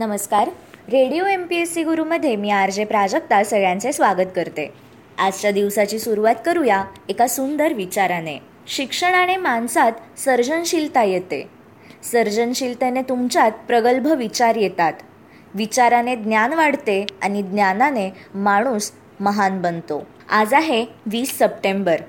[0.00, 0.48] नमस्कार.
[0.92, 4.72] Radio M P S C गुरुमध्ये मी R J Prajakta सगळ्यांचे स्वागत करते.
[5.18, 8.38] आजच्या दिवसाची सुरुवात करूया एका सुंदर विचाराने.
[8.66, 11.48] शिक्षणाने माणसात सर्जनशीलता येते.
[12.12, 14.92] सर्जनशीलतेने तुमच्यात प्रगल्भ विचार येतात.
[15.54, 20.06] विचाराने ज्ञान वाढते आणि ज्ञानाने माणूस महान बनतो.
[20.30, 22.00] आज आहे वीस सप्टेंबर.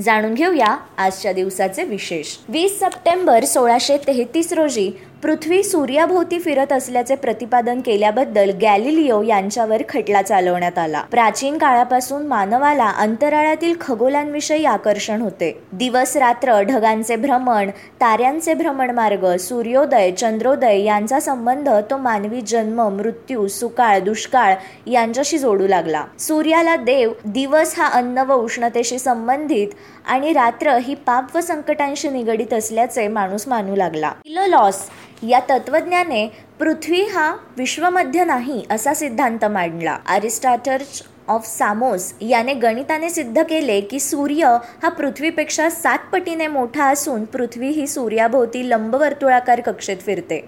[0.00, 2.36] जाणून घेऊया आजच्या दिवसाचे विशेष.
[2.48, 4.90] वीस सप्टेंबर सोळाशे तेहतीस रोजी
[5.22, 11.00] पृथ्वी सूर्याभोवती फिरत असल्याचे प्रतिपादन केल्याबद्दल गॅलिलिओ यांच्यावर खटला चालवण्यात आला.
[11.10, 15.50] प्राचीन काळापासून मानवाला अंतराळातील खगोलांविषयी आकर्षण होते.
[15.72, 17.70] दिवस रात्र ढगांचे भ्रमण
[18.00, 24.54] ताऱ्यांचे भ्रमण मार्ग सूर्योदय चंद्रोदय यांचा संबंध तो मानवी जन्म मृत्यू सुकाळ दुष्काळ
[24.86, 26.04] यांच्याशी जोडू लागला.
[26.18, 29.68] सूर्याला देव दिवस हा अन्न व उष्णतेशी संबंधित
[30.08, 34.12] आणि रात्र ही पाप व संकटांशी निगडीत असल्याचे माणूस मानू लागला.
[34.26, 34.82] लॉस
[35.28, 36.26] या तत्वज्ञाने
[36.58, 39.96] पृथ्वी हा विश्वमध्य नाही असा सिद्धांत मांडला.
[40.08, 47.24] अरिस्टाटर्च ऑफ सामोस याने गणिताने सिद्ध केले की सूर्य हा पृथ्वीपेक्षा सात पटीने मोठा असून
[47.24, 50.40] पृथ्वी ही सूर्याभोवती लंबवर्तुळाकार कक्षेत फिरते.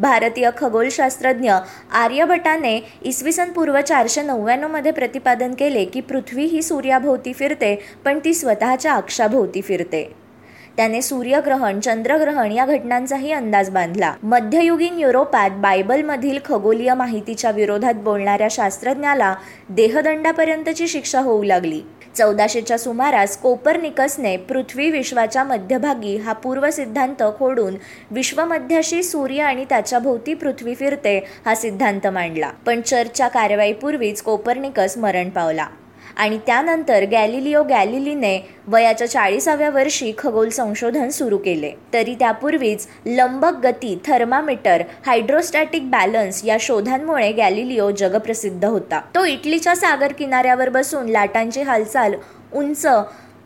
[0.00, 1.52] भारतीय खगोलशास्त्रज्ञ
[1.94, 8.34] आर्यभटाने इसवी सन पूर्व चारशे नव्याण्णवमध्ये प्रतिपादन केले की पृथ्वी ही सूर्याभोवती फिरते पण ती
[8.34, 10.08] स्वतःच्या अक्षाभोवती फिरते.
[10.76, 14.12] त्याने सूर्यग्रहण चंद्रग्रहण या घटनांचाही अंदाज बांधला.
[14.22, 19.34] मध्ययुगीन युरोपात बायबलमधील खगोलीय माहितीच्या विरोधात बोलणाऱ्या शास्त्रज्ञाला
[19.68, 21.80] देहदंडापर्यंतची शिक्षा होऊ लागली.
[22.16, 27.74] चौदाशेच्या सुमारास कोपरनिकसने पृथ्वी विश्वाच्या मध्यभागी हा पूर्व सिद्धांत खोडून
[28.10, 32.50] विश्वमध्याशी सूर्य आणि त्याच्या भोवती पृथ्वी फिरते हा सिद्धांत मांडला.
[32.66, 35.66] पण चर्चच्या कारवाईपूर्वीच कोपरनिकस मरण पावला.
[36.16, 41.70] आणि त्यानंतर गॅलिलिओ गॅलिलीने वयाच्या चाळीसाव्या वर्षी खगोल संशोधन सुरू केले.
[41.92, 49.00] तरी त्यापूर्वीच लंबक गती थर्मामीटर हायड्रोस्टॅटिक बॅलन्स या शोधांमुळे गॅलिलिओ जगप्रसिद्ध होता.
[49.14, 52.14] तो इटलीच्या सागर किनाऱ्यावर बसून लाटांची हालचाल
[52.52, 52.86] उंच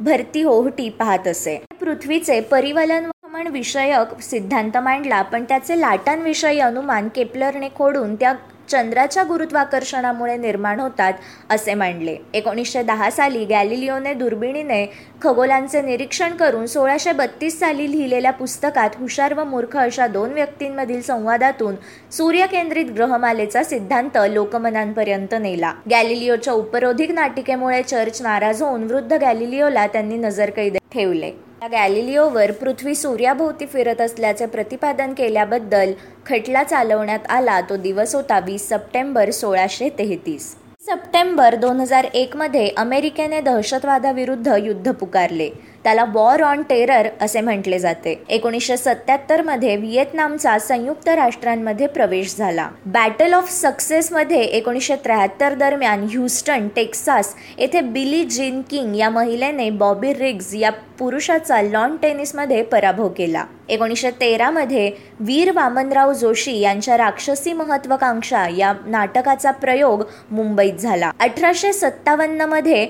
[0.01, 1.57] भरती होहटी पाहत असे.
[1.81, 3.09] पृथ्वीचे परिवलन
[3.53, 8.33] विषयक सिद्धांत मांडला पण त्याचे लाटांविषयी अनुमान केपलरने खोडून त्या
[8.71, 11.13] चंद्राच्या गुरुत्वाकर्षणामुळे निर्माण होतात
[11.51, 14.85] असे मांडले एकोणीसशे दहा साली गॅलिलिओने दुर्बिणीने
[15.23, 21.75] खगोलांचे निरीक्षण करून सोळाशे बत्तीस साली लिहिलेल्या पुस्तकात हुशार व मूर्ख अशा दोन व्यक्तींमधील संवादातून
[22.13, 25.73] सूर्यकेंद्रित ग्रहमालेचा सिद्धांत लोकमनांपर्यंत नेला.
[25.91, 31.31] गॅलिलिओच्या उपरोधिक नाटिकेमुळे चर्च नाराज होऊन वृद्ध गॅलिलिओला त्यांनी नजरकैद ठेवले.
[31.69, 35.93] गॅलिलिओवर पृथ्वी सूर्याभोवती फिरत असल्याचे प्रतिपादन केल्याबद्दल
[36.27, 40.47] खटला चालवण्यात आला तो दिवस होता वीस सप्टेंबर सोळाशे तेहतीस.
[40.81, 45.51] सप्टेंबर दोन हजार एकमध्ये अमेरिकेने दहशतवादाविरुद्ध युद्ध पुकारले.
[45.85, 48.13] त्याला वॉर ऑन टेरर असे म्हटले जाते.
[48.29, 52.69] एकोणीसशे सत्याहत्तरमध्ये व्हिएतनामचा संयुक्त राष्ट्रांमध्ये प्रवेश झाला.
[52.87, 60.13] बॅटल ऑफ सक्सेसमध्ये एकोणीसशे त्र्याहत्तर दरम्यान ह्युस्टन टेक्सास येथे बिली जिन किंग या महिलेने बॉबी
[60.15, 63.45] रिग्ज या पुरुषाचा लॉन टेनिसमध्ये पराभव केला.
[63.69, 71.11] एकोणीसशे तेरामध्ये वीर वामनराव जोशी यांच्या राक्षसी महत्वाकांक्षा या नाटकाचा प्रयोग मुंबईत झाला.
[71.21, 72.87] अठराशे सत्तावन्नमध्ये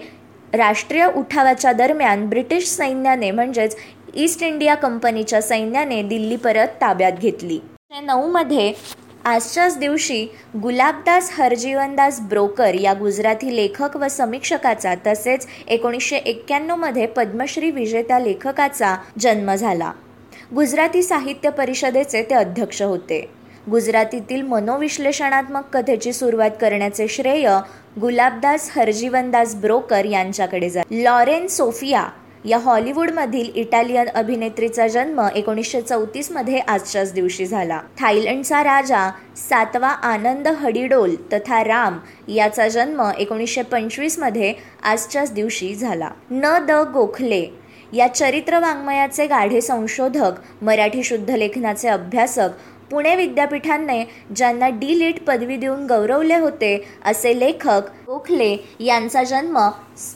[0.52, 3.76] राष्ट्रीय उठावाच्या दरम्यान ब्रिटिश सैन्याने म्हणजेच
[4.14, 7.58] ईस्ट इंडिया कंपनीच्या सैन्याने दिल्ली परत ताब्यात घेतली.
[8.02, 8.72] नऊमध्ये
[9.24, 10.26] आजच्याच दिवशी
[10.62, 19.54] गुलाबदास हरजीवनदास ब्रोकर या गुजराती लेखक व समीक्षकाचा तसेच एकोणीसशे एक्क्याण्णवमध्ये पद्मश्री विजेत्या लेखकाचा जन्म
[19.54, 19.92] झाला.
[20.54, 23.28] गुजराती साहित्य परिषदेचे ते अध्यक्ष होते.
[23.70, 27.50] गुजरातीतील मनोविश्लेषणात्मक कथेची सुरुवात करण्याचे श्रेय
[27.96, 30.82] गुलाबदास हरजीवनदास ब्रोकर यांच्याकडे जा.
[30.90, 32.04] लॉरेन सोफिया
[32.44, 37.80] या हॉलिवूडमधील इटालियन अभिनेत्रीचा जन्म एकोणीसशे चौतीसमध्ये आजच्याच दिवशी झाला.
[38.00, 46.10] थायलंडचा राजा सातवा आनंद हडिडोल तथा राम याचा जन्म एकोणीसशे पंचवीसमध्ये आजच्याच दिवशी झाला.
[46.30, 47.46] न द गोखले
[47.92, 52.48] या चरित्र वाङ्मयाचे गाढे संशोधक मराठी शुद्ध लेखनाचे अभ्यासक
[52.90, 54.02] पुणे विद्यापीठाने
[54.36, 56.72] ज्यांना डी लिट पदवी देऊन गौरवले होते
[57.06, 59.58] असे लेखक गोखले यांचा जन्म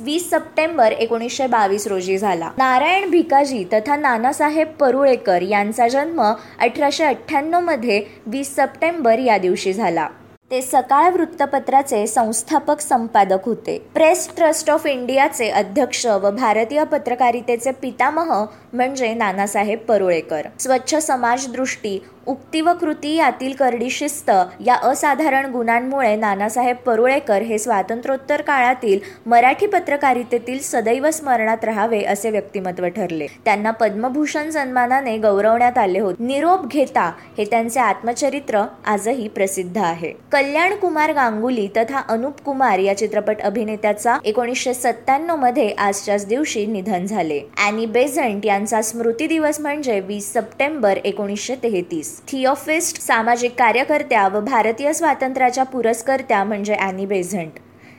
[0.00, 2.50] वीस सप्टेंबर एकोणीसशे बावीस रोजी झाला.
[2.59, 10.09] नारायण भिकाजी तथा नानासाहेब परुळेकर यांचा जन्म अठराशे अठ्ठ्याण्णवमध्ये वीस सप्टेंबर या दिवशी झाला.
[10.50, 13.76] ते सकाळ वृत्तपत्राचे संस्थापक संपादक होते.
[13.94, 18.32] प्रेस ट्रस्ट ऑफ इंडियाचे अध्यक्ष व भारतीय पत्रकारितेचे पितामह
[18.73, 20.47] म्हणजे नानासाहेब परुळेकर.
[20.61, 24.31] स्वच्छ समाजदृष्टी उक्ती व कृती यातील करडी शिस्त
[24.67, 32.87] या असाधारण गुणांमुळे नानासाहेब परुळेकर हे स्वातंत्र्योत्तर काळातील मराठी पत्रकारितेतील सदैव स्मरणात राहावे असे व्यक्तिमत्व
[32.88, 33.26] ठरले.
[33.44, 36.25] त्यांना पद्मभूषण सन्मानाने गौरवण्यात आले होते.
[36.25, 40.12] निरोप घेता हे त्यांचे आत्मचरित्र आजही प्रसिद्ध आहे.
[40.32, 47.41] कल्याण कुमार गांगुली तथा अनुप कुमार या चित्रपट अभिनेत्याचा एकोणीसशे सत्त्याण्णवमध्ये आजच्याच दिवशी निधन झाले.
[47.65, 52.13] अॅनी बेझंट यांचा स्मृती दिवस म्हणजे वीस सप्टेंबर एकोणीसशे तेहतीस.
[52.28, 57.50] थिओफिस्ट सामाजिक कार्यकर्त्या व भारतीय स्वातंत्र्याच्या पुरस्कर्त्या म्हणजे ॲनी बेझंट.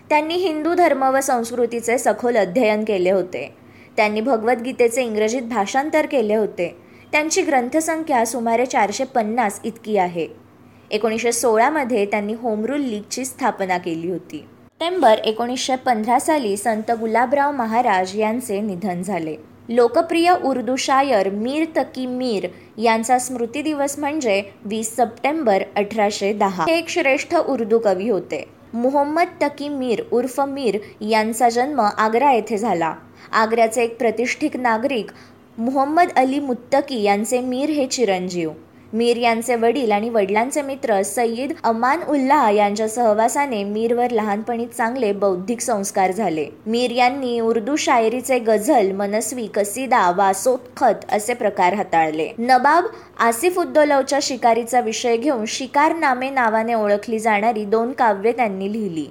[0.09, 3.55] त्यांनी हिंदू धर्म व संस्कृतीचे सखोल अध्ययन केले होते.
[3.97, 6.75] त्यांनी भगवद्गीतेचे इंग्रजीत भाषांतर केले होते.
[7.11, 10.27] त्यांची ग्रंथसंख्या सुमारे चारशे पन्नास इतकी आहे.
[10.91, 14.37] एकोणीसशे सोळामध्ये त्यांनी होमरूल लीगची स्थापना केली होती.
[14.37, 19.35] सप्टेंबर एकोणीसशे पंधरा साली संत गुलाबराव महाराज यांचे निधन झाले.
[19.69, 22.47] लोकप्रिय उर्दू शायर मीर तकी मीर
[22.77, 26.65] यांचा स्मृती दिवस म्हणजे वीस सप्टेंबर अठराशे दहा.
[26.69, 28.43] हे एक श्रेष्ठ उर्दू कवी होते.
[28.73, 32.93] मोहम्मद तकी मीर उर्फ मीर यांचा जन्म आग्रा येथे झाला.
[33.31, 35.11] आग्र्याचे एक प्रतिष्ठित नागरिक
[35.57, 38.51] मुहम्मद अली मुत्तकी यांचे मीर हे चिरंजीव.
[38.95, 45.61] मीर यांचे वडील आणि वडिलांचे मित्र सय्यद अमान उल्लाह यांच्या सहवासाने मीरवर लहानपणी चांगले बौद्धिक
[45.61, 46.45] संस्कार झाले.
[46.65, 52.29] मीर यांनी उर्दू शायरीचे गझल मनस्वी कसिदा वासोत्खत असे प्रकार हाताळले.
[52.37, 52.85] नबाब
[53.19, 59.05] आसिफ उद्दौलवच्या शिकारीचा विषय घेऊन शिकारनामे नावाने ओळखली जाणारी दोन काव्ये त्यांनी लिहिली.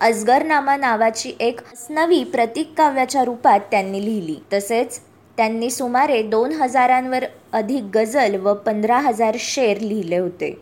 [0.00, 1.60] अजगरनामा नावाची एक
[1.90, 4.36] नवी प्रतीक काव्याच्या रूपात त्यांनी लिहिली.
[4.52, 5.00] तसेच
[5.40, 10.60] त्यांनी सुमारे दोन हजारांवर अधिक गझल व पंधरा हजार शेर लिहिले होते.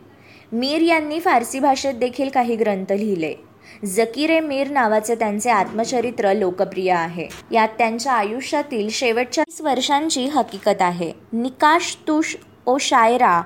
[0.53, 3.35] मीर यांनी फारसी भाषेत देखील काही ग्रंथ लिहिले.
[3.87, 7.29] जकीरे मीर नावाचे त्यांचे आत्मचरित्र लोकप्रिय आहे.
[7.53, 11.13] यात त्यांच्या आयुष्यातील शेवटच्या वर्षांची हकीकत आहे.
[11.33, 12.37] निकाश तुष
[12.67, 13.43] ओ शायरा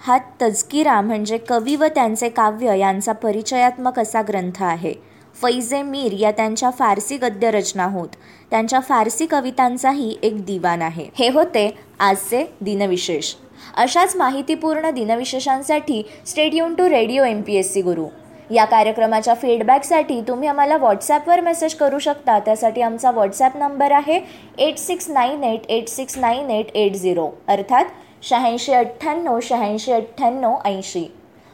[0.00, 4.94] हा तजकिरा म्हणजे कवी व त्यांचे काव्य यांचा परिचयात्मक असा ग्रंथ आहे.
[5.36, 8.08] फैजे मीर या त्यांच्या फारसी गद्य रचना होत
[8.50, 11.08] त्यांच्या फारसी कवितांचाही एक दिवाण आहे.
[11.18, 11.68] हे होते
[12.00, 13.34] आजचे दिनविशेष.
[13.76, 18.06] अशाच माहितीपूर्ण दिनविशेषांसाठी stay tuned to radio M P S C Guru.
[18.50, 22.38] या कार्यक्रमाच्या फीडबॅकसाठी तुम्ही आम्हाला व्हॉट्सॲपवर मेसेज करू शकता.
[22.38, 24.20] त्यासाठी आमचा व्हॉट्सॲप नंबर आहे
[24.58, 27.84] eight six nine eight eight six nine eight eight zero अर्थात
[28.22, 31.06] शहाऐंशी अठ्ठ्याण्णव शहाऐंशी अठ्ठ्याण्णव ऐंशी.